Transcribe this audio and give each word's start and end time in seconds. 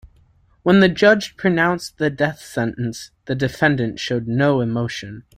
When 0.63 0.79
the 0.79 0.89
judge 0.89 1.37
pronounced 1.37 1.99
the 1.99 2.09
death 2.09 2.39
sentence, 2.39 3.11
the 3.25 3.35
defendant 3.35 3.99
showed 3.99 4.27
no 4.27 4.59
emotion. 4.59 5.25